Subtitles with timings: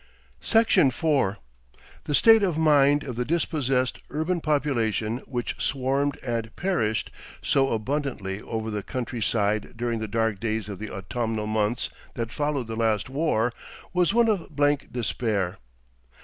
[0.41, 1.33] Section 3
[2.05, 7.11] The state of mind of the dispossessed urban population which swarmed and perished
[7.43, 12.31] so abundantly over the country side during the dark days of the autumnal months that
[12.31, 13.53] followed the Last War,
[13.93, 15.59] was one of blank despair.